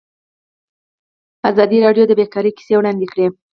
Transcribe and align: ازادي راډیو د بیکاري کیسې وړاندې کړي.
ازادي 1.49 1.77
راډیو 1.85 2.03
د 2.07 2.11
بیکاري 2.19 2.51
کیسې 2.57 2.73
وړاندې 2.77 3.05
کړي. 3.11 3.25